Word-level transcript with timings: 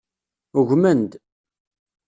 Ugmen-d. 0.59 1.11